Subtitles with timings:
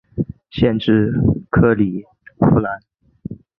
[0.49, 1.13] 县治
[1.51, 2.03] 克里
[2.39, 2.79] 夫兰。